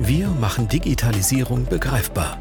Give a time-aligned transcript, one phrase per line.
[0.00, 2.38] Wir machen Digitalisierung begreifbar.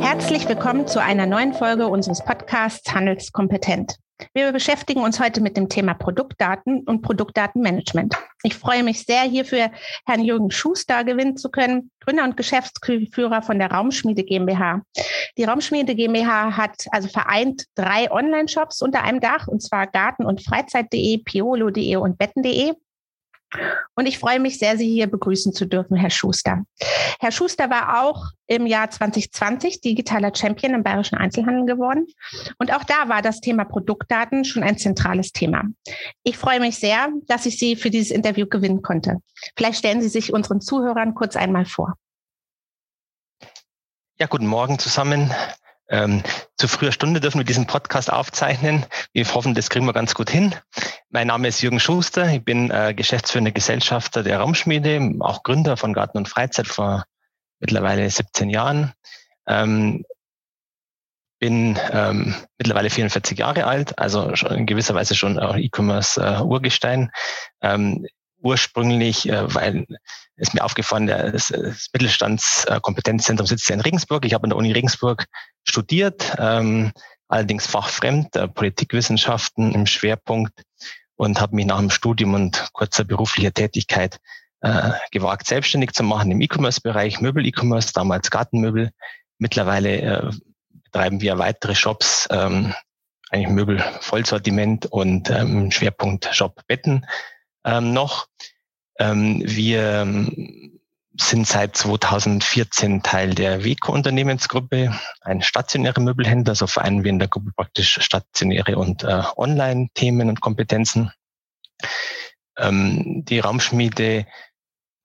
[0.00, 3.94] Herzlich willkommen zu einer neuen Folge unseres Podcasts Handelskompetent.
[4.34, 8.16] Wir beschäftigen uns heute mit dem Thema Produktdaten und Produktdatenmanagement.
[8.42, 9.70] Ich freue mich sehr, hierfür
[10.04, 14.82] Herrn Jürgen Schuster gewinnen zu können, Gründer und Geschäftsführer von der Raumschmiede GmbH.
[15.38, 20.44] Die Raumschmiede GmbH hat also vereint drei Online-Shops unter einem Dach, und zwar garten- und
[20.44, 22.72] freizeit.de, piolo.de und betten.de.
[23.94, 26.62] Und ich freue mich sehr, Sie hier begrüßen zu dürfen, Herr Schuster.
[27.20, 32.06] Herr Schuster war auch im Jahr 2020 digitaler Champion im bayerischen Einzelhandel geworden.
[32.58, 35.64] Und auch da war das Thema Produktdaten schon ein zentrales Thema.
[36.22, 39.18] Ich freue mich sehr, dass ich Sie für dieses Interview gewinnen konnte.
[39.56, 41.94] Vielleicht stellen Sie sich unseren Zuhörern kurz einmal vor.
[44.18, 45.32] Ja, guten Morgen zusammen.
[45.92, 46.22] Ähm,
[46.56, 48.86] zu früher Stunde dürfen wir diesen Podcast aufzeichnen.
[49.12, 50.54] Wir hoffen, das kriegen wir ganz gut hin.
[51.10, 52.32] Mein Name ist Jürgen Schuster.
[52.32, 57.04] Ich bin äh, geschäftsführender Gesellschafter der Raumschmiede, auch Gründer von Garten und Freizeit vor
[57.60, 58.94] mittlerweile 17 Jahren.
[59.46, 60.02] Ähm,
[61.38, 67.10] bin ähm, mittlerweile 44 Jahre alt, also in gewisser Weise schon E-Commerce-Urgestein.
[67.60, 68.06] Äh, ähm,
[68.42, 69.86] ursprünglich, äh, weil
[70.36, 74.24] es mir aufgefallen, das, das Mittelstandskompetenzzentrum sitzt ja in Regensburg.
[74.24, 75.26] Ich habe an der Uni Regensburg
[75.64, 76.92] studiert, ähm,
[77.28, 80.62] allerdings fachfremd, äh, Politikwissenschaften im Schwerpunkt
[81.16, 84.18] und habe mich nach dem Studium und kurzer beruflicher Tätigkeit
[84.60, 88.90] äh, gewagt, selbstständig zu machen im E-Commerce-Bereich, Möbel-E-Commerce, damals Gartenmöbel.
[89.38, 90.30] Mittlerweile äh,
[90.84, 92.74] betreiben wir weitere Shops, ähm,
[93.30, 97.06] eigentlich Möbel Vollsortiment und ähm, Schwerpunkt Shop Betten
[97.64, 98.26] ähm, noch.
[98.98, 100.80] Ähm, wir ähm,
[101.18, 107.28] sind seit 2014 Teil der WECO Unternehmensgruppe, ein stationärer Möbelhändler, so vereinen wir in der
[107.28, 111.12] Gruppe praktisch stationäre und äh, Online-Themen und Kompetenzen.
[112.56, 114.26] Ähm, die Raumschmiede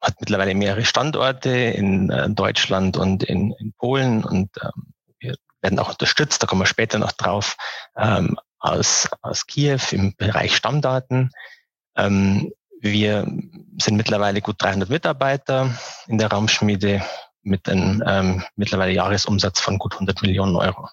[0.02, 5.80] hat mittlerweile mehrere Standorte in äh, Deutschland und in, in Polen und ähm, wir werden
[5.80, 7.58] auch unterstützt, da kommen wir später noch drauf,
[7.98, 11.32] ähm, aus, aus Kiew im Bereich Stammdaten.
[11.98, 13.28] Ähm, wir
[13.80, 15.72] sind mittlerweile gut 300 Mitarbeiter
[16.08, 17.02] in der Raumschmiede
[17.42, 20.90] mit einem ähm, mittlerweile Jahresumsatz von gut 100 Millionen Euro.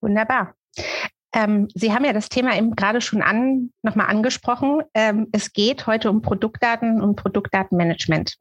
[0.00, 0.54] Wunderbar.
[1.32, 4.82] Ähm, Sie haben ja das Thema eben gerade schon an, nochmal angesprochen.
[4.94, 8.36] Ähm, es geht heute um Produktdaten und Produktdatenmanagement.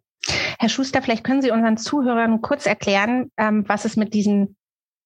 [0.58, 4.56] Herr Schuster, vielleicht können Sie unseren Zuhörern kurz erklären, ähm, was es mit diesem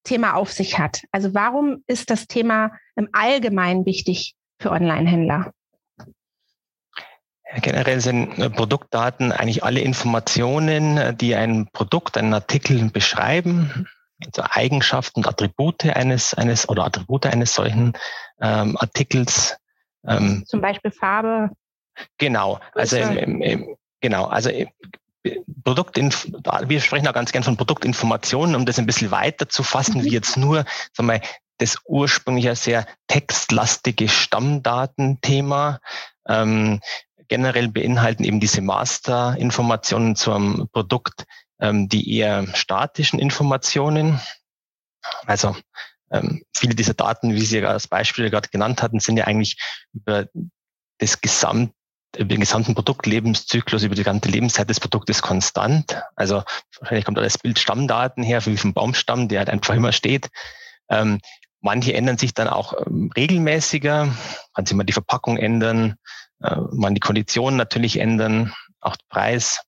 [0.03, 1.01] Thema auf sich hat.
[1.11, 5.51] Also warum ist das Thema im Allgemeinen wichtig für Online-Händler?
[7.61, 13.87] Generell sind äh, Produktdaten eigentlich alle Informationen, äh, die ein Produkt, einen Artikel beschreiben,
[14.25, 17.93] also Eigenschaften und Attribute eines, eines oder Attribute eines solchen
[18.41, 19.57] ähm, Artikels.
[20.07, 21.51] Ähm, Zum Beispiel Farbe.
[22.17, 24.49] Genau, also im, im, im, genau, also
[25.63, 26.27] Produktinf
[26.65, 30.03] wir sprechen auch ganz gern von Produktinformationen, um das ein bisschen weiter zu fassen, mhm.
[30.05, 31.21] wie jetzt nur sagen wir,
[31.59, 35.79] das ursprünglich sehr textlastige Stammdatenthema.
[36.27, 36.81] Ähm,
[37.27, 41.25] generell beinhalten eben diese Master-Informationen zum Produkt
[41.59, 44.19] ähm, die eher statischen Informationen.
[45.25, 45.55] Also
[46.11, 49.57] ähm, viele dieser Daten, wie Sie als Beispiel gerade genannt hatten, sind ja eigentlich
[49.93, 50.27] über
[50.99, 51.73] das Gesamt
[52.15, 56.01] über den gesamten Produktlebenszyklus, über die ganze Lebenszeit des Produktes konstant.
[56.15, 56.43] Also
[56.79, 60.29] wahrscheinlich kommt da das Bild Stammdaten her, wie vom Baumstamm, der halt einfach immer steht.
[60.89, 61.19] Ähm,
[61.63, 64.13] manche ändern sich dann auch ähm, regelmäßiger,
[64.53, 65.95] kann sich mal die Verpackung ändern,
[66.41, 69.61] äh, man die Konditionen natürlich ändern, auch Preis.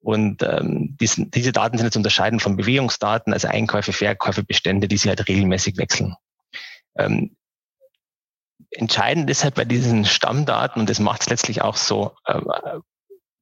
[0.00, 4.96] Und ähm, diesen, diese Daten sind jetzt unterscheiden von Bewegungsdaten, also Einkäufe, Verkäufe, Bestände, die
[4.96, 6.14] sich halt regelmäßig wechseln.
[6.96, 7.36] Ähm,
[8.70, 12.40] entscheidend ist halt bei diesen Stammdaten, und das macht es letztlich auch so äh,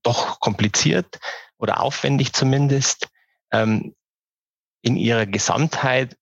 [0.02, 1.18] doch kompliziert
[1.56, 3.08] oder aufwendig zumindest,
[3.50, 3.94] ähm,
[4.82, 6.18] in ihrer Gesamtheit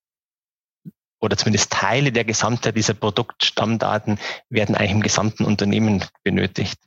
[1.23, 6.77] oder zumindest Teile der Gesamtheit dieser Produktstammdaten werden eigentlich im gesamten Unternehmen benötigt.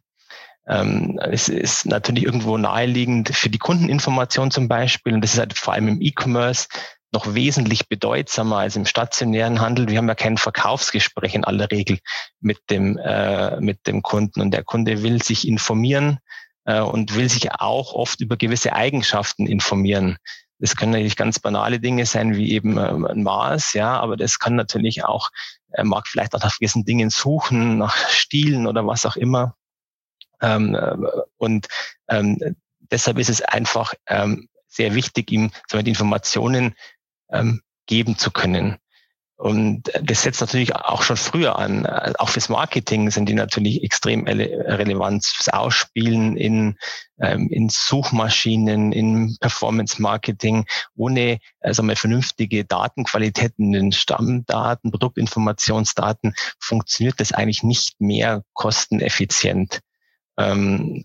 [0.69, 5.57] Ähm, es ist natürlich irgendwo naheliegend für die Kundeninformation zum Beispiel, und das ist halt
[5.57, 6.69] vor allem im E-Commerce
[7.13, 9.89] noch wesentlich bedeutsamer als im stationären Handel.
[9.89, 11.99] Wir haben ja kein Verkaufsgespräch in aller Regel
[12.41, 16.19] mit dem, äh, mit dem Kunden und der Kunde will sich informieren
[16.67, 20.19] äh, und will sich auch oft über gewisse Eigenschaften informieren.
[20.59, 24.39] Das können natürlich ganz banale Dinge sein, wie eben ähm, ein Maß, ja, aber das
[24.39, 25.31] kann natürlich auch,
[25.69, 29.55] er mag vielleicht auch nach gewissen Dingen suchen, nach Stilen oder was auch immer.
[30.41, 30.97] Ähm, äh,
[31.37, 31.69] und
[32.09, 33.95] ähm, deshalb ist es einfach
[34.69, 36.75] sehr wichtig, ihm die Informationen
[37.31, 38.77] ähm, geben zu können.
[39.37, 41.85] Und das setzt natürlich auch schon früher an.
[41.85, 45.27] Auch fürs Marketing sind die natürlich extrem relevant.
[45.27, 46.77] Fürs Ausspielen in,
[47.21, 50.65] ähm, in Suchmaschinen, in Performance Marketing.
[50.95, 59.81] Ohne also mal vernünftige Datenqualitäten, den Stammdaten, Produktinformationsdaten funktioniert das eigentlich nicht mehr kosteneffizient.
[60.39, 61.05] Ähm,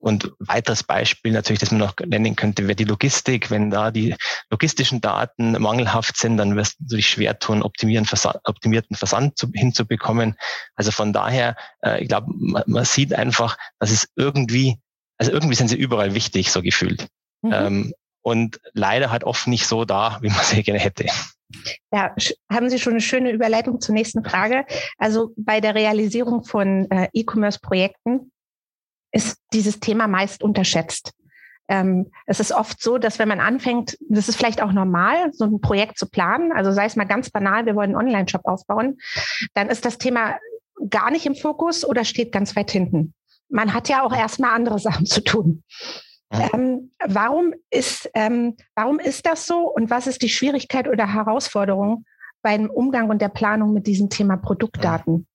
[0.00, 3.50] und weiteres Beispiel natürlich, das man noch nennen könnte, wäre die Logistik.
[3.50, 4.14] Wenn da die
[4.50, 9.48] logistischen Daten mangelhaft sind, dann wirst du dich schwer tun, optimieren, Versand, optimierten Versand zu,
[9.52, 10.36] hinzubekommen.
[10.74, 11.54] Also von daher,
[11.84, 14.78] äh, ich glaube, man, man, sieht einfach, dass es irgendwie,
[15.18, 17.06] also irgendwie sind sie überall wichtig, so gefühlt.
[17.42, 17.52] Mhm.
[17.52, 21.06] Ähm, und leider halt oft nicht so da, wie man sie gerne hätte.
[21.92, 22.14] Ja,
[22.50, 24.64] haben Sie schon eine schöne Überleitung zur nächsten Frage.
[24.98, 28.30] Also bei der Realisierung von äh, E-Commerce-Projekten
[29.12, 31.12] ist dieses Thema meist unterschätzt.
[31.68, 35.44] Ähm, es ist oft so, dass wenn man anfängt, das ist vielleicht auch normal, so
[35.44, 38.98] ein Projekt zu planen, also sei es mal ganz banal, wir wollen einen Online-Shop aufbauen,
[39.54, 40.36] dann ist das Thema
[40.88, 43.14] gar nicht im Fokus oder steht ganz weit hinten.
[43.48, 45.62] Man hat ja auch erstmal andere Sachen zu tun.
[46.32, 52.04] Ähm, warum, ist, ähm, warum ist das so und was ist die Schwierigkeit oder Herausforderung
[52.42, 55.26] beim Umgang und der Planung mit diesem Thema Produktdaten?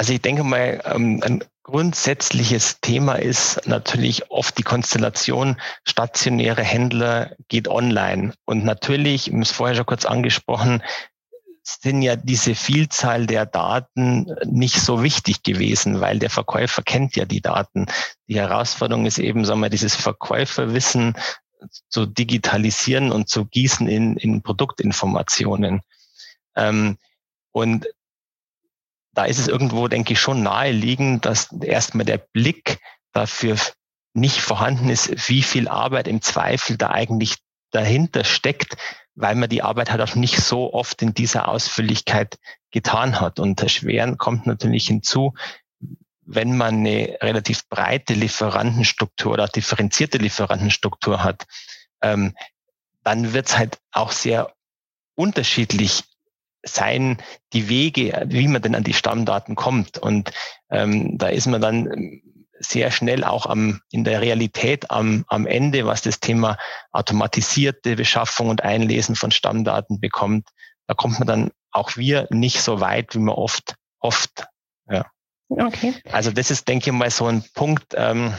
[0.00, 7.36] Also ich denke mal, ähm, ein grundsätzliches Thema ist natürlich oft die Konstellation stationäre Händler
[7.48, 8.32] geht online.
[8.46, 10.82] Und natürlich, ich habe es vorher schon kurz angesprochen,
[11.62, 17.26] sind ja diese Vielzahl der Daten nicht so wichtig gewesen, weil der Verkäufer kennt ja
[17.26, 17.84] die Daten.
[18.26, 21.12] Die Herausforderung ist eben, sagen wir, dieses Verkäuferwissen
[21.90, 25.82] zu digitalisieren und zu gießen in, in Produktinformationen.
[26.56, 26.96] Ähm,
[27.52, 27.86] und
[29.12, 32.78] da ist es irgendwo, denke ich, schon naheliegend, dass erstmal der Blick
[33.12, 33.56] dafür
[34.14, 37.36] nicht vorhanden ist, wie viel Arbeit im Zweifel da eigentlich
[37.70, 38.76] dahinter steckt,
[39.14, 42.38] weil man die Arbeit halt auch nicht so oft in dieser Ausführlichkeit
[42.70, 43.38] getan hat.
[43.38, 45.34] Und erschweren kommt natürlich hinzu,
[46.22, 51.46] wenn man eine relativ breite Lieferantenstruktur oder differenzierte Lieferantenstruktur hat,
[52.02, 52.34] ähm,
[53.02, 54.52] dann wird es halt auch sehr
[55.14, 56.04] unterschiedlich
[56.62, 57.18] sein
[57.52, 59.98] die Wege, wie man denn an die Stammdaten kommt.
[59.98, 60.30] Und
[60.70, 62.20] ähm, da ist man dann
[62.58, 66.58] sehr schnell auch am, in der Realität am, am Ende, was das Thema
[66.92, 70.48] automatisierte Beschaffung und Einlesen von Stammdaten bekommt.
[70.86, 74.46] Da kommt man dann auch wir nicht so weit, wie man oft hofft.
[74.88, 75.06] Ja.
[75.48, 75.94] Okay.
[76.12, 78.34] Also das ist, denke ich mal, so ein Punkt, ähm,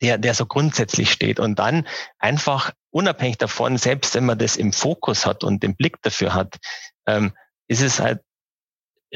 [0.00, 1.38] der, der so grundsätzlich steht.
[1.38, 1.86] Und dann
[2.18, 6.56] einfach unabhängig davon, selbst wenn man das im Fokus hat und den Blick dafür hat,
[7.06, 7.32] ähm,
[7.68, 8.20] ist es halt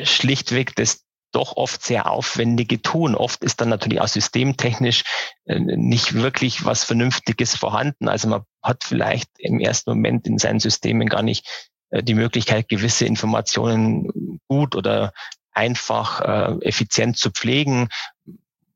[0.03, 3.15] schlichtweg das doch oft sehr aufwendige Tun.
[3.15, 5.05] Oft ist dann natürlich auch systemtechnisch
[5.45, 8.09] äh, nicht wirklich was Vernünftiges vorhanden.
[8.09, 12.69] Also man hat vielleicht im ersten Moment in seinen Systemen gar nicht äh, die Möglichkeit,
[12.69, 15.13] gewisse Informationen gut oder
[15.53, 17.89] einfach äh, effizient zu pflegen,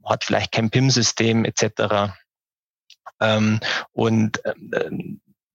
[0.05, 2.13] hat vielleicht kein PIM-System etc.
[3.21, 3.61] Ähm,
[3.93, 4.43] und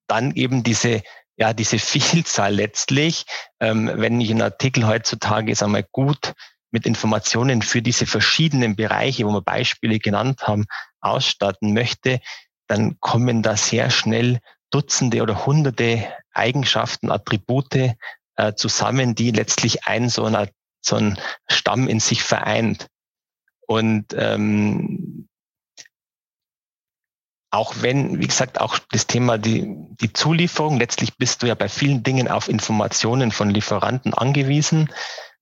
[0.08, 1.04] dann eben diese
[1.38, 3.26] ja, diese Vielzahl letztlich,
[3.60, 6.34] ähm, wenn ich einen Artikel heutzutage, sagen wir, gut
[6.70, 10.66] mit Informationen für diese verschiedenen Bereiche, wo wir Beispiele genannt haben,
[11.00, 12.20] ausstatten möchte,
[12.68, 14.40] dann kommen da sehr schnell
[14.70, 17.96] Dutzende oder Hunderte Eigenschaften, Attribute
[18.36, 20.50] äh, zusammen, die letztlich ein so, ein
[20.82, 21.18] so ein
[21.50, 22.88] Stamm in sich vereint.
[23.66, 25.17] Und ähm,
[27.50, 29.68] auch wenn, wie gesagt, auch das Thema die,
[30.02, 34.90] die Zulieferung, letztlich bist du ja bei vielen Dingen auf Informationen von Lieferanten angewiesen.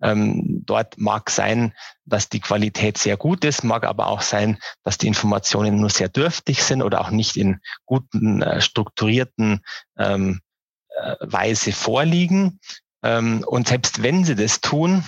[0.02, 1.74] Ähm, dort mag sein,
[2.06, 6.10] dass die Qualität sehr gut ist, mag aber auch sein, dass die Informationen nur sehr
[6.10, 9.62] dürftig sind oder auch nicht in guten, äh, strukturierten
[9.98, 10.42] ähm,
[10.90, 12.60] äh, Weise vorliegen.
[13.04, 15.04] Ähm, und selbst wenn sie das tun,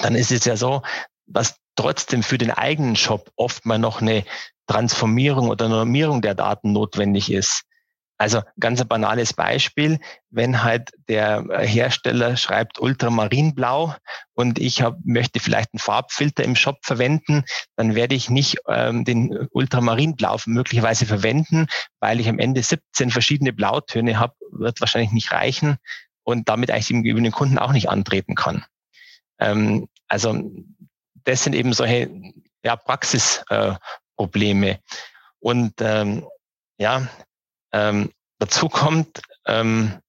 [0.00, 0.82] dann ist es ja so,
[1.26, 4.24] dass trotzdem für den eigenen Shop oft mal noch eine
[4.66, 7.64] Transformierung oder Normierung der Daten notwendig ist.
[8.22, 9.98] Also ganz ein banales Beispiel,
[10.30, 13.96] wenn halt der Hersteller schreibt Ultramarinblau
[14.34, 17.42] und ich hab, möchte vielleicht einen Farbfilter im Shop verwenden,
[17.74, 21.66] dann werde ich nicht ähm, den Ultramarinblau möglicherweise verwenden,
[21.98, 25.78] weil ich am Ende 17 verschiedene Blautöne habe, wird wahrscheinlich nicht reichen
[26.22, 28.64] und damit eigentlich gegenüber den Kunden auch nicht antreten kann.
[29.40, 30.48] Ähm, also
[31.24, 32.08] das sind eben solche
[32.64, 33.74] ja, Praxisprobleme.
[33.74, 34.01] Äh,
[35.40, 36.26] und ähm,
[36.78, 37.08] ja,
[37.72, 40.00] ähm, dazu kommt, ähm,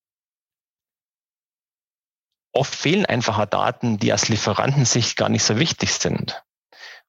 [2.51, 6.43] oft fehlen einfacher Daten, die aus Lieferantensicht gar nicht so wichtig sind.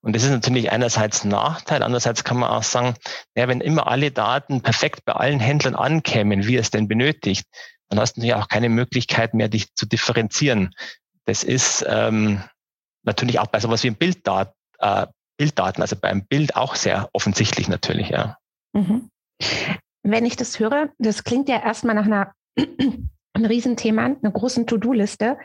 [0.01, 2.95] Und das ist natürlich einerseits ein Nachteil, andererseits kann man auch sagen,
[3.35, 7.47] ja, wenn immer alle Daten perfekt bei allen Händlern ankämen, wie es denn benötigt,
[7.89, 10.75] dann hast du natürlich auch keine Möglichkeit mehr, dich zu differenzieren.
[11.25, 12.43] Das ist ähm,
[13.03, 15.07] natürlich auch bei sowas wie Bilddat, äh,
[15.37, 18.39] Bilddaten, also beim Bild auch sehr offensichtlich natürlich, ja.
[18.73, 19.11] Mhm.
[20.03, 25.39] Wenn ich das höre, das klingt ja erstmal nach einer ein Riesenthema, einer großen To-Do-Liste.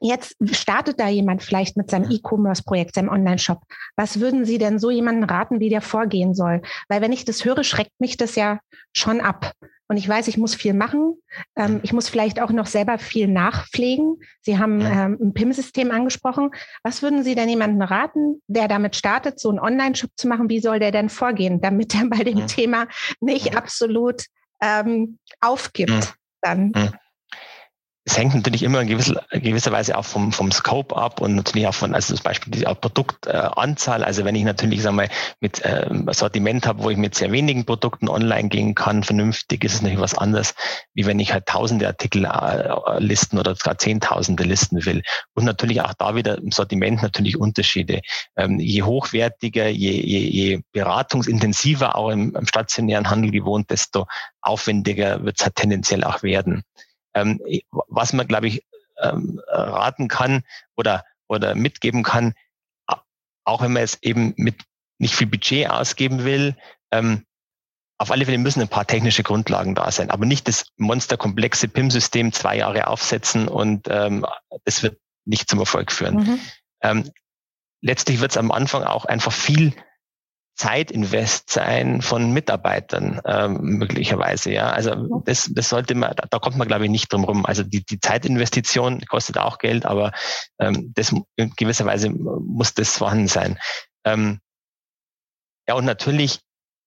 [0.00, 3.62] Jetzt startet da jemand vielleicht mit seinem E-Commerce-Projekt, seinem Online-Shop.
[3.96, 6.62] Was würden Sie denn so jemanden raten, wie der vorgehen soll?
[6.88, 8.58] Weil wenn ich das höre, schreckt mich das ja
[8.94, 9.52] schon ab.
[9.88, 11.14] Und ich weiß, ich muss viel machen.
[11.56, 14.16] Ähm, ich muss vielleicht auch noch selber viel nachpflegen.
[14.42, 16.50] Sie haben ähm, ein PIM-System angesprochen.
[16.82, 20.50] Was würden Sie denn jemanden raten, der damit startet, so einen Online-Shop zu machen?
[20.50, 22.86] Wie soll der denn vorgehen, damit er bei dem Thema
[23.20, 24.24] nicht absolut
[24.60, 26.14] ähm, aufgibt?
[26.42, 26.72] Dann
[28.08, 31.66] es hängt natürlich immer in gewisser, gewisser Weise auch vom, vom Scope ab und natürlich
[31.66, 34.02] auch von, also zum Beispiel die Produktanzahl.
[34.02, 35.10] also wenn ich natürlich, sagen wir,
[35.40, 39.74] mit äh, Sortiment habe, wo ich mit sehr wenigen Produkten online gehen kann, vernünftig, ist
[39.74, 40.54] es natürlich was anderes,
[40.94, 45.02] wie wenn ich halt tausende Artikel äh, listen oder sogar zehntausende listen will.
[45.34, 48.00] Und natürlich auch da wieder im Sortiment natürlich Unterschiede.
[48.36, 54.06] Ähm, je hochwertiger, je, je, je beratungsintensiver auch im, im stationären Handel gewohnt, desto
[54.40, 56.64] aufwendiger wird es halt tendenziell auch werden.
[57.20, 57.40] Ähm,
[57.88, 58.64] was man, glaube ich,
[59.00, 60.42] ähm, raten kann
[60.76, 62.34] oder, oder mitgeben kann,
[63.44, 64.56] auch wenn man es eben mit
[64.98, 66.56] nicht viel Budget ausgeben will,
[66.90, 67.24] ähm,
[67.98, 72.32] auf alle Fälle müssen ein paar technische Grundlagen da sein, aber nicht das monsterkomplexe PIM-System
[72.32, 74.24] zwei Jahre aufsetzen und ähm,
[74.64, 76.16] das wird nicht zum Erfolg führen.
[76.16, 76.40] Mhm.
[76.82, 77.10] Ähm,
[77.80, 79.74] letztlich wird es am Anfang auch einfach viel
[80.58, 84.52] Zeitinvest sein von Mitarbeitern ähm, möglicherweise.
[84.52, 87.46] Ja, also das, das sollte man, da kommt man glaube ich nicht drum rum.
[87.46, 90.12] Also die, die Zeitinvestition kostet auch Geld, aber
[90.58, 93.58] ähm, das in gewisser Weise muss das vorhanden sein.
[94.04, 94.40] Ähm,
[95.68, 96.40] ja und natürlich,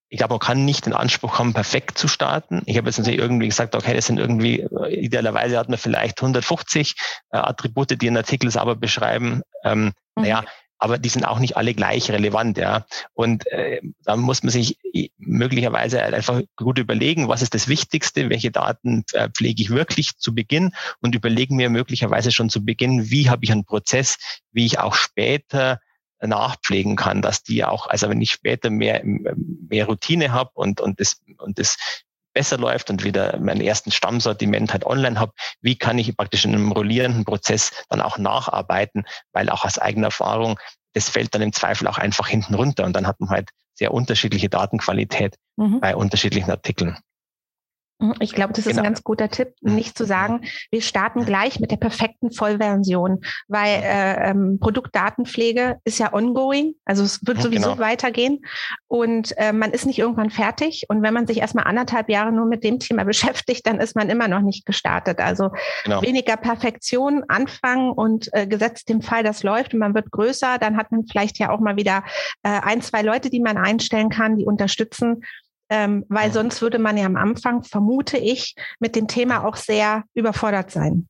[0.09, 2.63] ich glaube, man kann nicht den Anspruch haben, perfekt zu starten.
[2.65, 6.95] Ich habe jetzt natürlich irgendwie gesagt, okay, das sind irgendwie idealerweise hat man vielleicht 150
[7.31, 9.43] äh, Attribute, die ein Artikel aber beschreiben.
[9.63, 9.93] Ähm, mhm.
[10.23, 10.43] Naja,
[10.81, 12.88] aber die sind auch nicht alle gleich relevant, ja.
[13.13, 14.79] Und äh, da muss man sich
[15.19, 20.33] möglicherweise einfach gut überlegen, was ist das Wichtigste, welche Daten äh, pflege ich wirklich zu
[20.33, 24.17] Beginn und überlegen mir möglicherweise schon zu Beginn, wie habe ich einen Prozess,
[24.51, 25.79] wie ich auch später
[26.19, 31.00] nachpflegen kann, dass die auch, also wenn ich später mehr, mehr Routine habe und, und
[31.00, 31.77] das, und das
[32.33, 36.53] besser läuft und wieder meinen ersten Stammsortiment halt online habe, wie kann ich praktisch in
[36.53, 40.59] einem rollierenden Prozess dann auch nacharbeiten, weil auch aus eigener Erfahrung,
[40.93, 43.93] das fällt dann im Zweifel auch einfach hinten runter und dann hat man halt sehr
[43.93, 45.79] unterschiedliche Datenqualität mhm.
[45.79, 46.97] bei unterschiedlichen Artikeln.
[48.01, 48.81] Mhm, ich glaube, das ist genau.
[48.81, 50.41] ein ganz guter Tipp, nicht zu sagen,
[50.72, 57.03] wir starten gleich mit der perfekten Vollversion, weil äh, ähm, Produktdatenpflege ist ja ongoing, also
[57.03, 57.79] es wird sowieso genau.
[57.79, 58.39] weitergehen
[58.88, 60.86] und äh, man ist nicht irgendwann fertig.
[60.89, 64.10] Und wenn man sich erstmal anderthalb Jahre nur mit dem Thema beschäftigt, dann ist man
[64.10, 65.20] immer noch nicht gestartet.
[65.20, 65.51] Also
[65.84, 66.01] genau.
[66.01, 70.75] weniger Perfektion anfangen und äh, gesetzt dem Fall, das läuft und man wird größer, dann
[70.75, 72.03] hat man vielleicht ja auch mal wieder
[72.41, 75.22] äh, ein, zwei Leute, die man einstellen kann, die unterstützen
[75.71, 80.03] ähm, weil sonst würde man ja am Anfang, vermute ich, mit dem Thema auch sehr
[80.13, 81.07] überfordert sein.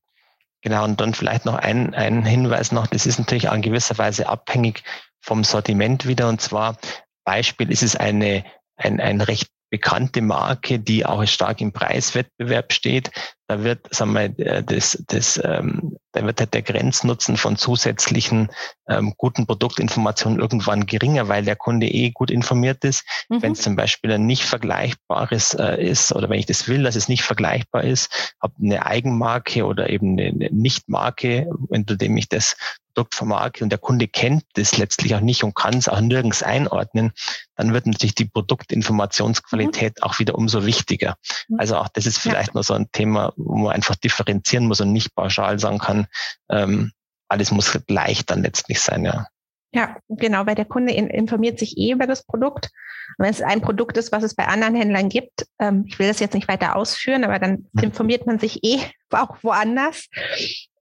[0.62, 3.98] Genau, und dann vielleicht noch ein, ein Hinweis noch, das ist natürlich auch in gewisser
[3.98, 4.84] Weise abhängig
[5.20, 6.30] vom Sortiment wieder.
[6.30, 6.78] Und zwar
[7.24, 13.10] Beispiel ist es eine, ein, ein recht bekannte Marke, die auch stark im Preiswettbewerb steht.
[13.52, 18.50] Da wird, sagen wir, äh, das, das, ähm, da wird halt der Grenznutzen von zusätzlichen
[18.88, 23.04] ähm, guten Produktinformationen irgendwann geringer, weil der Kunde eh gut informiert ist.
[23.28, 23.42] Mhm.
[23.42, 26.96] Wenn es zum Beispiel ein nicht vergleichbares äh, ist oder wenn ich das will, dass
[26.96, 32.56] es nicht vergleichbar ist, habe eine Eigenmarke oder eben eine Nichtmarke, unter dem ich das
[32.94, 36.44] Produkt vermarkte und der Kunde kennt das letztlich auch nicht und kann es auch nirgends
[36.44, 37.12] einordnen,
[37.56, 40.04] dann wird natürlich die Produktinformationsqualität mhm.
[40.04, 41.16] auch wieder umso wichtiger.
[41.48, 41.60] Mhm.
[41.60, 42.56] Also auch das ist vielleicht ja.
[42.56, 46.08] noch so ein Thema, wo man einfach differenzieren muss und nicht pauschal sagen kann,
[46.50, 46.92] ähm,
[47.28, 49.28] alles muss gleich dann letztlich sein, ja.
[49.74, 52.70] Ja, genau, weil der Kunde informiert sich eh über das Produkt.
[53.18, 56.08] Und wenn es ein Produkt ist, was es bei anderen Händlern gibt, ähm, ich will
[56.08, 57.84] das jetzt nicht weiter ausführen, aber dann mhm.
[57.84, 58.80] informiert man sich eh
[59.12, 60.08] auch woanders.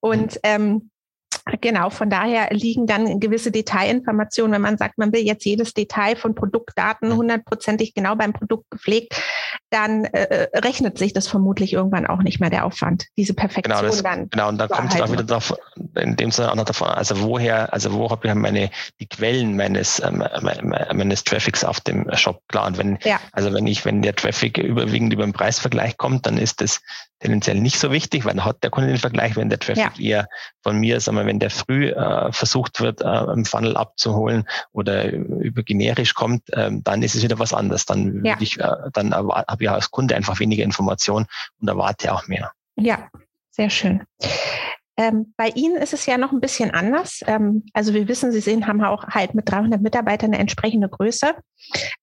[0.01, 0.90] Und ähm,
[1.61, 6.17] Genau, von daher liegen dann gewisse Detailinformationen, wenn man sagt, man will jetzt jedes Detail
[6.17, 9.21] von Produktdaten hundertprozentig genau beim Produkt gepflegt,
[9.71, 13.79] dann äh, äh, rechnet sich das vermutlich irgendwann auch nicht mehr der Aufwand, diese Perfektion
[13.79, 14.29] genau, das, dann.
[14.31, 15.55] Genau, und dann kommt es auch wieder darauf,
[15.97, 19.57] in dem Sinne auch noch davon, also woher, also wo habe ich meine die Quellen
[19.57, 20.25] meines ähm,
[20.93, 22.67] meines Traffics auf dem Shop klar.
[22.67, 23.21] Und wenn ja.
[23.33, 26.81] also wenn ich wenn der Traffic überwiegend über den Preisvergleich kommt, dann ist das
[27.21, 30.19] tendenziell nicht so wichtig, weil dann hat der Kunde den Vergleich, wenn der Traffic ja.
[30.19, 30.29] eher
[30.63, 35.13] von mir, sagen wir, wenn der früh äh, versucht wird, äh, im Funnel abzuholen oder
[35.13, 37.85] über generisch kommt, äh, dann ist es wieder was anderes.
[37.85, 38.37] Dann ja.
[38.41, 41.27] ich, äh, dann habe ich als Kunde einfach weniger Informationen
[41.61, 42.53] und erwarte auch mehr.
[42.77, 43.09] Ja,
[43.51, 44.03] sehr schön.
[44.97, 47.21] Ähm, bei Ihnen ist es ja noch ein bisschen anders.
[47.27, 51.35] Ähm, also wir wissen, Sie sehen, haben auch halt mit 300 Mitarbeitern eine entsprechende Größe.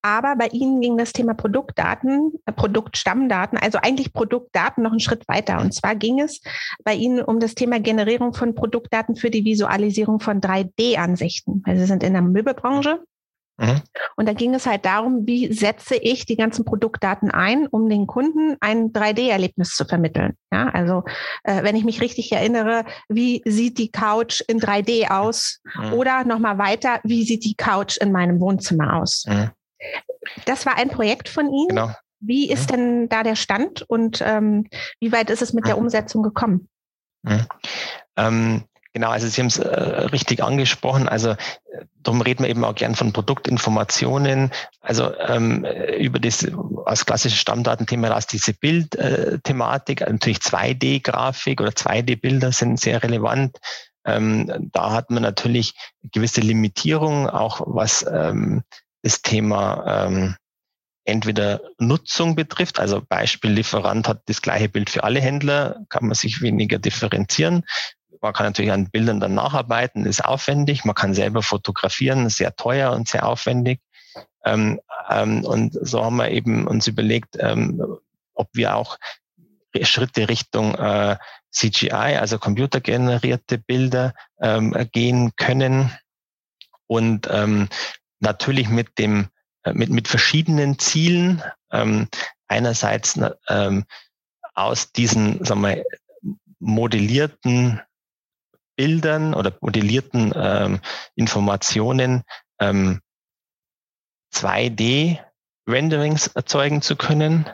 [0.01, 5.27] Aber bei Ihnen ging das Thema Produktdaten, äh, Produktstammdaten, also eigentlich Produktdaten noch einen Schritt
[5.27, 5.59] weiter.
[5.59, 6.41] Und zwar ging es
[6.83, 11.63] bei Ihnen um das Thema Generierung von Produktdaten für die Visualisierung von 3D-Ansichten.
[11.65, 13.03] Also Sie sind in der Möbelbranche
[13.57, 13.81] Mhm.
[14.15, 18.05] Und da ging es halt darum, wie setze ich die ganzen Produktdaten ein, um den
[18.05, 20.37] Kunden ein 3D-Erlebnis zu vermitteln.
[20.51, 21.03] Ja, also
[21.43, 25.59] äh, wenn ich mich richtig erinnere, wie sieht die Couch in 3D aus?
[25.75, 25.93] Mhm.
[25.93, 29.25] Oder nochmal weiter, wie sieht die Couch in meinem Wohnzimmer aus?
[29.27, 29.49] Mhm.
[30.45, 31.69] Das war ein Projekt von Ihnen.
[31.69, 31.91] Genau.
[32.19, 32.75] Wie ist mhm.
[32.75, 34.67] denn da der Stand und ähm,
[34.99, 35.83] wie weit ist es mit der mhm.
[35.83, 36.67] Umsetzung gekommen?
[38.15, 38.63] Ähm,
[38.97, 41.07] Genau, also Sie haben es äh, richtig angesprochen.
[41.07, 41.35] Also
[42.01, 44.49] darum reden wir eben auch gern von Produktinformationen.
[44.81, 45.67] Also ähm,
[45.99, 46.47] über das
[46.83, 53.59] als klassisches Stammdatenthema aus diese Bildthematik, äh, natürlich 2D-Grafik oder 2D-Bilder sind sehr relevant.
[54.03, 58.63] Ähm, da hat man natürlich gewisse Limitierungen, auch was ähm,
[59.03, 60.35] das Thema ähm,
[61.07, 66.15] entweder Nutzung betrifft, also Beispiel Lieferant hat das gleiche Bild für alle Händler, kann man
[66.15, 67.63] sich weniger differenzieren.
[68.21, 70.85] Man kann natürlich an Bildern dann nacharbeiten, ist aufwendig.
[70.85, 73.79] Man kann selber fotografieren, sehr teuer und sehr aufwendig.
[74.43, 77.83] Ähm, ähm, und so haben wir eben uns überlegt, ähm,
[78.33, 78.97] ob wir auch
[79.83, 81.17] Schritte Richtung äh,
[81.51, 85.91] CGI, also computergenerierte Bilder, ähm, gehen können.
[86.87, 87.69] Und ähm,
[88.19, 89.27] natürlich mit dem
[89.63, 91.43] äh, mit, mit verschiedenen Zielen.
[91.71, 92.07] Ähm,
[92.47, 93.19] einerseits
[94.53, 95.83] aus diesen sagen wir,
[96.59, 97.81] modellierten
[98.77, 100.79] Bildern oder modellierten ähm,
[101.15, 102.23] Informationen
[102.59, 103.01] ähm,
[104.33, 107.49] 2D-Renderings erzeugen zu können,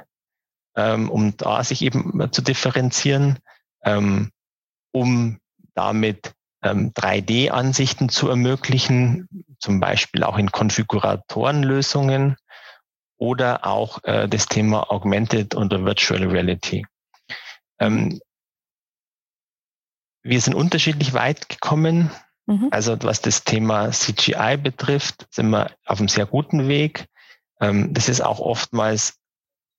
[0.75, 3.39] ähm, um da sich eben zu differenzieren,
[3.83, 4.31] ähm,
[4.91, 5.39] um
[5.73, 9.27] damit ähm, 3D-Ansichten zu ermöglichen,
[9.59, 12.35] zum Beispiel auch in Konfiguratorenlösungen
[13.17, 16.85] oder auch äh, das Thema Augmented oder Virtual Reality.
[17.79, 18.19] Ähm,
[20.23, 22.09] wir sind unterschiedlich weit gekommen.
[22.45, 22.69] Mhm.
[22.71, 27.05] Also was das Thema CGI betrifft, sind wir auf einem sehr guten Weg.
[27.59, 29.19] Ähm, das ist auch oftmals,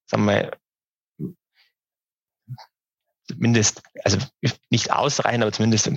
[0.06, 0.56] sagen wir,
[3.26, 4.18] zumindest, also
[4.70, 5.90] nicht ausreichend, aber zumindest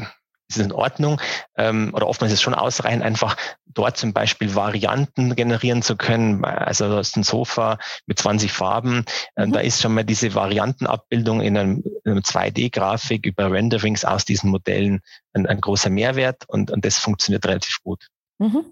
[0.49, 1.19] ist es in Ordnung
[1.57, 6.43] ähm, oder oftmals ist es schon ausreichend, einfach dort zum Beispiel Varianten generieren zu können.
[6.45, 9.05] Also das ist ein Sofa mit 20 Farben.
[9.35, 9.53] Ähm, mhm.
[9.53, 15.01] Da ist schon mal diese Variantenabbildung in einem, einem 2D-Grafik über Renderings aus diesen Modellen
[15.33, 18.07] ein, ein großer Mehrwert und, und das funktioniert relativ gut.
[18.39, 18.65] Mhm.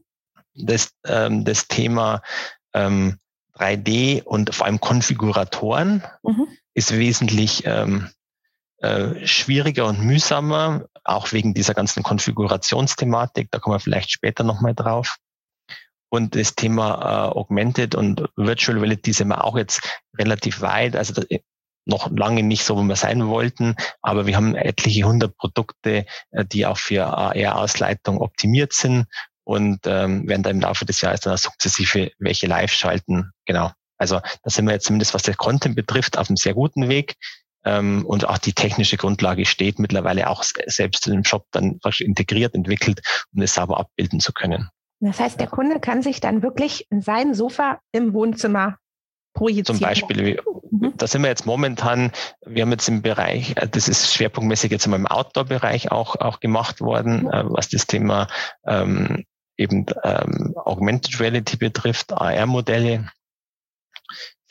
[0.56, 2.22] Das, ähm, das Thema
[2.74, 3.18] ähm,
[3.58, 6.48] 3D und vor allem Konfiguratoren mhm.
[6.74, 8.10] ist wesentlich ähm,
[8.80, 13.50] äh, schwieriger und mühsamer, auch wegen dieser ganzen Konfigurationsthematik.
[13.52, 15.18] Da kommen wir vielleicht später nochmal drauf.
[16.10, 19.82] Und das Thema äh, Augmented und Virtual Reality sind wir auch jetzt
[20.18, 20.96] relativ weit.
[20.96, 21.26] Also das,
[21.86, 26.46] noch lange nicht so, wo wir sein wollten, aber wir haben etliche hundert Produkte, äh,
[26.46, 29.06] die auch für AR-Ausleitung optimiert sind
[29.44, 33.32] und ähm, werden da im Laufe des Jahres dann auch sukzessive welche live schalten.
[33.46, 33.72] Genau.
[33.98, 37.16] Also da sind wir jetzt zumindest, was der Content betrifft, auf einem sehr guten Weg.
[37.66, 42.54] Ähm, und auch die technische Grundlage steht mittlerweile auch selbst in dem Shop dann integriert,
[42.56, 43.02] entwickelt,
[43.34, 44.70] um es sauber abbilden zu können.
[45.00, 48.78] Das heißt, der Kunde kann sich dann wirklich in sein Sofa im Wohnzimmer
[49.34, 49.80] projizieren.
[49.80, 50.94] Zum Beispiel, mhm.
[50.96, 52.12] da sind wir jetzt momentan,
[52.46, 56.82] wir haben jetzt im Bereich, äh, das ist schwerpunktmäßig jetzt im Outdoor-Bereich auch, auch gemacht
[56.82, 57.28] worden, mhm.
[57.32, 58.28] Äh, was das Thema
[58.66, 59.26] ähm,
[59.58, 63.10] eben ähm, Augmented Reality betrifft, AR-Modelle.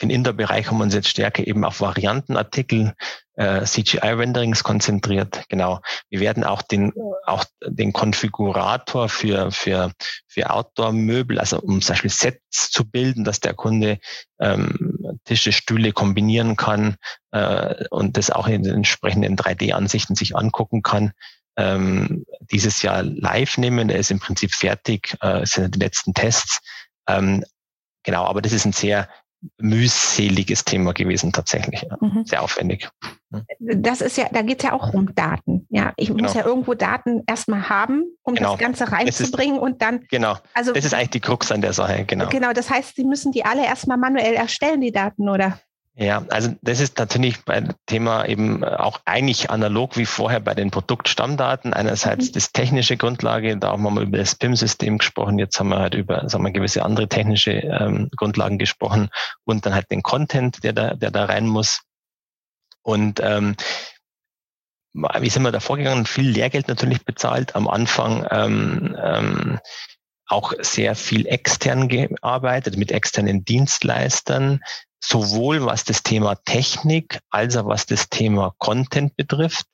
[0.01, 2.93] Den Indoor-Bereich haben wir uns jetzt stärker eben auf Variantenartikel,
[3.35, 5.43] äh, CGI-Renderings konzentriert.
[5.49, 5.81] Genau.
[6.09, 6.93] Wir werden auch den,
[7.25, 9.91] auch den Konfigurator für, für,
[10.27, 13.99] für Outdoor-Möbel, also um zum Beispiel Sets zu bilden, dass der Kunde
[14.39, 16.95] ähm, Tische, Stühle kombinieren kann
[17.31, 21.11] äh, und das auch in den entsprechenden 3D-Ansichten sich angucken kann.
[21.57, 23.87] Ähm, dieses Jahr live nehmen.
[23.87, 26.59] Der ist im Prinzip fertig, äh, sind die letzten Tests.
[27.07, 27.45] Ähm,
[28.03, 29.07] genau, aber das ist ein sehr
[29.57, 31.85] mühseliges Thema gewesen tatsächlich.
[31.89, 31.97] Ja.
[31.99, 32.25] Mhm.
[32.25, 32.89] Sehr aufwendig.
[33.59, 35.67] Das ist ja, da geht es ja auch um Daten.
[35.69, 36.23] Ja, ich genau.
[36.23, 38.51] muss ja irgendwo Daten erstmal haben, um genau.
[38.51, 40.05] das Ganze reinzubringen und dann.
[40.09, 40.37] Genau.
[40.53, 42.29] Also, das ist eigentlich die Krux an der Sache, genau.
[42.29, 45.59] Genau, das heißt, Sie müssen die alle erstmal manuell erstellen, die Daten, oder?
[45.97, 50.69] Ja, also das ist natürlich beim Thema eben auch eigentlich analog wie vorher bei den
[50.69, 51.73] Produktstammdaten.
[51.73, 52.33] Einerseits mhm.
[52.33, 55.93] das technische Grundlage, da haben wir mal über das PIM-System gesprochen, jetzt haben wir halt
[55.93, 59.09] über sagen wir, gewisse andere technische ähm, Grundlagen gesprochen
[59.45, 61.81] und dann halt den Content, der da, der da rein muss.
[62.81, 63.55] Und ähm,
[64.93, 66.05] wie sind wir da vorgegangen?
[66.05, 68.27] Viel Lehrgeld natürlich bezahlt am Anfang.
[68.31, 69.59] Ähm, ähm,
[70.27, 74.61] auch sehr viel extern gearbeitet mit externen Dienstleistern,
[75.07, 79.67] sowohl was das Thema Technik als auch was das Thema Content betrifft.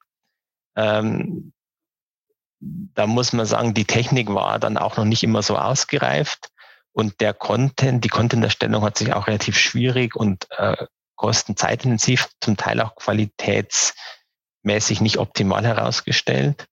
[0.76, 1.54] Ähm,
[2.60, 6.52] da muss man sagen, die Technik war dann auch noch nicht immer so ausgereift
[6.94, 12.82] und der Content, die Content-Erstellung hat sich auch relativ schwierig und äh, kostenzeitintensiv, zum Teil
[12.82, 16.66] auch qualitätsmäßig nicht optimal herausgestellt.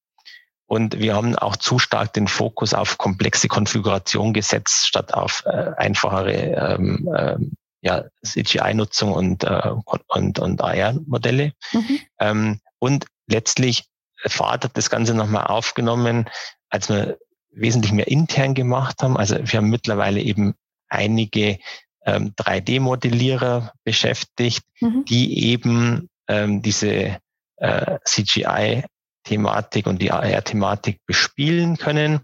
[0.66, 5.72] Und wir haben auch zu stark den Fokus auf komplexe Konfiguration gesetzt, statt auf äh,
[5.78, 9.72] einfachere ähm, ähm, ja, CGI-Nutzung und, äh,
[10.08, 11.54] und, und AR-Modelle.
[11.72, 12.00] Mhm.
[12.20, 13.86] Ähm, und letztlich
[14.26, 16.30] Fahrt hat das Ganze nochmal aufgenommen,
[16.70, 17.18] als wir
[17.52, 19.18] wesentlich mehr intern gemacht haben.
[19.18, 20.56] Also wir haben mittlerweile eben
[20.90, 21.60] einige
[22.06, 25.06] ähm, 3D-Modellierer beschäftigt, mhm.
[25.06, 27.20] die eben ähm, diese
[27.58, 32.22] äh, CGI-Thematik und die AR-Thematik bespielen können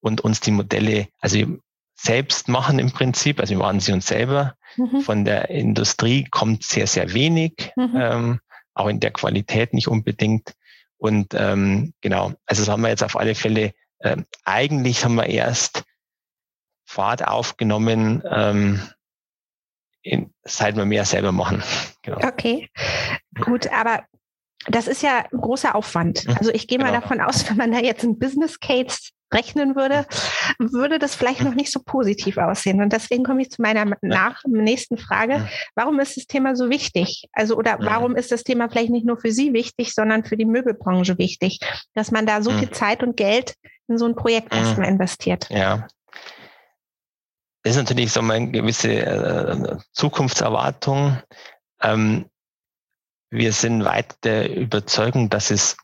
[0.00, 1.38] und uns die Modelle, also
[1.96, 5.00] selbst machen im Prinzip, also wir machen sie uns selber Mhm.
[5.00, 7.94] Von der Industrie kommt sehr, sehr wenig, mhm.
[7.96, 8.40] ähm,
[8.74, 10.54] auch in der Qualität nicht unbedingt.
[10.98, 15.26] Und ähm, genau, also das haben wir jetzt auf alle Fälle, äh, eigentlich haben wir
[15.26, 15.84] erst
[16.84, 18.80] Fahrt aufgenommen, ähm,
[20.02, 21.62] in, seit wir mehr selber machen.
[22.02, 22.18] Genau.
[22.18, 22.70] Okay,
[23.40, 24.04] gut, aber
[24.68, 26.26] das ist ja ein großer Aufwand.
[26.26, 26.36] Mhm.
[26.38, 27.00] Also ich gehe mal genau.
[27.00, 30.06] davon aus, wenn man da jetzt ein Business Case rechnen würde,
[30.58, 32.80] würde das vielleicht noch nicht so positiv aussehen.
[32.80, 35.48] Und deswegen komme ich zu meiner nach, nächsten Frage.
[35.74, 37.28] Warum ist das Thema so wichtig?
[37.32, 40.44] Also, oder warum ist das Thema vielleicht nicht nur für Sie wichtig, sondern für die
[40.44, 41.60] Möbelbranche wichtig,
[41.94, 43.54] dass man da so viel Zeit und Geld
[43.88, 45.48] in so ein Projekt erstmal investiert?
[45.50, 45.86] Ja.
[47.62, 51.18] Das ist natürlich so eine gewisse äh, Zukunftserwartung.
[51.82, 52.26] Ähm,
[53.30, 55.76] wir sind weit der Überzeugung, dass es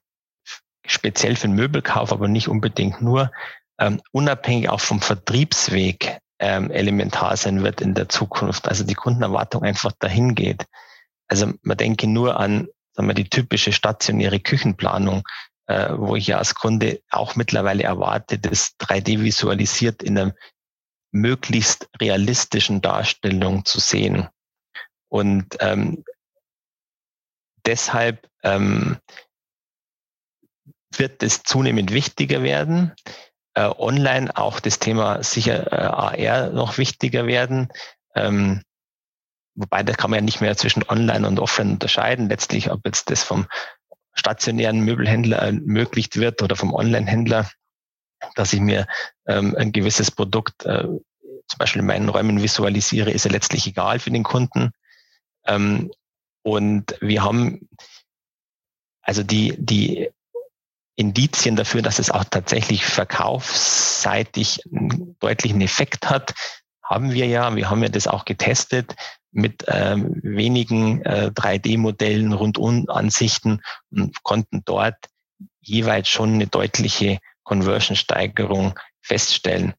[0.87, 3.31] speziell für den Möbelkauf, aber nicht unbedingt nur,
[3.79, 8.69] ähm, unabhängig auch vom Vertriebsweg ähm, elementar sein wird in der Zukunft.
[8.69, 10.65] Also die Kundenerwartung einfach dahin geht.
[11.29, 15.23] Also man denke nur an sagen wir, die typische stationäre Küchenplanung,
[15.67, 20.35] äh, wo ich ja als Kunde auch mittlerweile erwarte, das 3D visualisiert in einer
[21.11, 24.29] möglichst realistischen Darstellung zu sehen.
[25.09, 26.05] Und ähm,
[27.67, 28.99] deshalb ähm,
[30.99, 32.93] wird es zunehmend wichtiger werden.
[33.55, 37.69] Äh, online auch das Thema sicher äh, AR noch wichtiger werden.
[38.15, 38.63] Ähm,
[39.55, 42.29] wobei da kann man ja nicht mehr zwischen Online und Offline unterscheiden.
[42.29, 43.47] Letztlich, ob jetzt das vom
[44.15, 47.51] stationären Möbelhändler ermöglicht wird oder vom Online-Händler,
[48.35, 48.87] dass ich mir
[49.27, 53.99] ähm, ein gewisses Produkt äh, zum Beispiel in meinen Räumen visualisiere, ist ja letztlich egal
[53.99, 54.71] für den Kunden.
[55.47, 55.91] Ähm,
[56.43, 57.69] und wir haben
[59.03, 60.11] also die, die
[60.97, 66.35] Indizien dafür, dass es auch tatsächlich verkaufsseitig einen deutlichen Effekt hat,
[66.83, 67.55] haben wir ja.
[67.57, 68.95] Wir haben ja das auch getestet
[69.31, 74.97] mit ähm, wenigen äh, 3D-Modellen, Rundum-Ansichten und konnten dort
[75.61, 79.75] jeweils schon eine deutliche Conversion-Steigerung feststellen.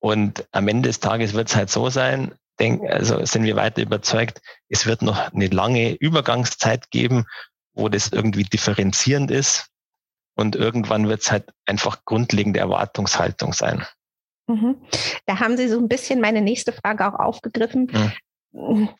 [0.00, 3.82] Und am Ende des Tages wird es halt so sein, denk, also sind wir weiter
[3.82, 7.26] überzeugt, es wird noch eine lange Übergangszeit geben,
[7.74, 9.66] wo das irgendwie differenzierend ist.
[10.36, 13.84] Und irgendwann wird es halt einfach grundlegende Erwartungshaltung sein.
[14.46, 14.76] Mhm.
[15.24, 17.90] Da haben Sie so ein bisschen meine nächste Frage auch aufgegriffen.
[17.90, 18.12] Mhm.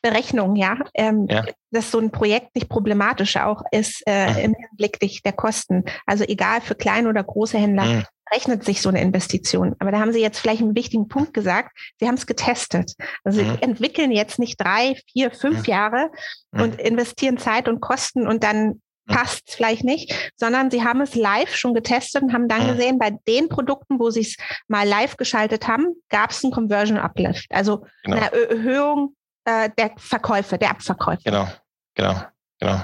[0.02, 0.76] Berechnung, ja?
[0.94, 1.46] Ähm, ja.
[1.70, 4.38] dass so ein Projekt nicht problematisch auch ist äh, mhm.
[4.38, 5.84] im Hinblick der Kosten.
[6.04, 8.04] Also egal für kleine oder große Händler, mhm.
[8.32, 9.74] rechnet sich so eine Investition.
[9.78, 11.76] Aber da haben Sie jetzt vielleicht einen wichtigen Punkt gesagt.
[11.98, 12.94] Sie haben es getestet.
[13.24, 13.58] Also Sie mhm.
[13.60, 15.64] entwickeln jetzt nicht drei, vier, fünf mhm.
[15.64, 16.10] Jahre
[16.52, 18.80] und investieren Zeit und Kosten und dann Mhm.
[19.06, 22.68] Passt vielleicht nicht, sondern sie haben es live schon getestet und haben dann mhm.
[22.72, 24.36] gesehen, bei den Produkten, wo sie es
[24.68, 28.16] mal live geschaltet haben, gab es einen Conversion Uplift, also genau.
[28.16, 29.14] eine Erhöhung
[29.44, 31.22] äh, der Verkäufe, der Abverkäufe.
[31.24, 31.48] Genau,
[31.94, 32.20] genau,
[32.58, 32.82] genau.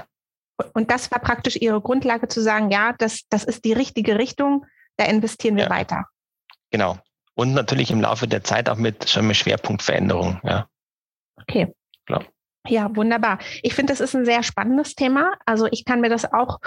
[0.73, 4.65] Und das war praktisch ihre Grundlage zu sagen, ja, das, das ist die richtige Richtung,
[4.97, 5.69] da investieren wir ja.
[5.69, 6.05] weiter.
[6.71, 6.97] Genau.
[7.35, 10.67] Und natürlich im Laufe der Zeit auch mit schon mit Schwerpunktveränderung, ja.
[11.41, 11.73] Okay.
[12.05, 12.23] Klar.
[12.67, 13.39] Ja, wunderbar.
[13.61, 15.33] Ich finde, das ist ein sehr spannendes Thema.
[15.45, 16.59] Also ich kann mir das auch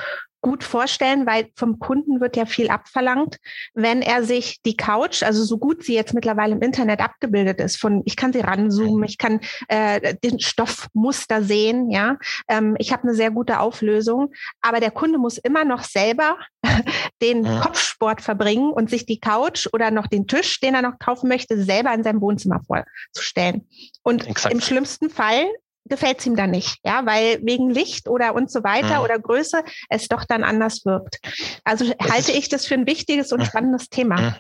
[0.43, 3.39] gut vorstellen, weil vom Kunden wird ja viel abverlangt,
[3.75, 7.81] wenn er sich die Couch, also so gut sie jetzt mittlerweile im Internet abgebildet ist,
[7.81, 13.05] von ich kann sie ranzoomen, ich kann äh, den Stoffmuster sehen, ja, ähm, ich habe
[13.05, 16.37] eine sehr gute Auflösung, aber der Kunde muss immer noch selber
[17.23, 17.63] den ja.
[17.63, 21.61] Kopfsport verbringen und sich die Couch oder noch den Tisch, den er noch kaufen möchte,
[21.61, 23.67] selber in seinem Wohnzimmer vorzustellen.
[24.05, 24.55] Und Exakt.
[24.55, 25.47] im schlimmsten Fall
[25.89, 29.05] gefällt es ihm dann nicht, ja, weil wegen Licht oder und so weiter mhm.
[29.05, 31.19] oder Größe es doch dann anders wirkt.
[31.65, 33.45] Also das halte ich das für ein wichtiges und mhm.
[33.45, 34.21] spannendes Thema.
[34.21, 34.35] Mhm.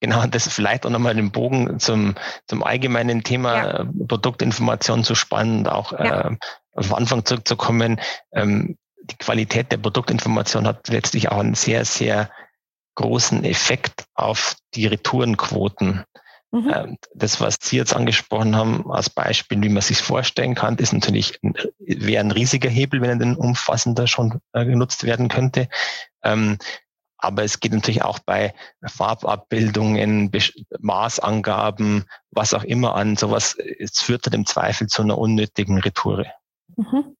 [0.00, 2.14] Genau, das ist vielleicht auch nochmal den Bogen zum,
[2.46, 3.80] zum allgemeinen Thema ja.
[3.80, 6.30] Äh, Produktinformation zu spannend, auch ja.
[6.30, 6.36] äh,
[6.74, 8.00] auf Anfang zurückzukommen.
[8.32, 12.30] Ähm, die Qualität der Produktinformation hat letztlich auch einen sehr, sehr
[12.94, 16.04] großen Effekt auf die Retourenquoten.
[16.50, 16.72] Mhm.
[16.74, 20.92] Ähm, das, was Sie jetzt angesprochen haben, als Beispiel, wie man sich vorstellen kann, ist
[20.92, 21.38] natürlich,
[21.78, 25.68] wäre ein riesiger Hebel, wenn er denn umfassender schon äh, genutzt werden könnte.
[26.22, 26.58] Ähm,
[27.18, 30.30] aber es geht natürlich auch bei Farbabbildungen,
[30.78, 33.16] Maßangaben, was auch immer an.
[33.16, 36.26] Sowas, es führt dann im Zweifel zu einer unnötigen Retoure.
[36.76, 37.16] Mhm.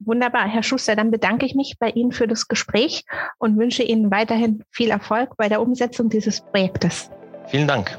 [0.00, 3.04] Wunderbar, Herr Schuster, dann bedanke ich mich bei Ihnen für das Gespräch
[3.38, 7.10] und wünsche Ihnen weiterhin viel Erfolg bei der Umsetzung dieses Projektes.
[7.46, 7.98] Vielen Dank.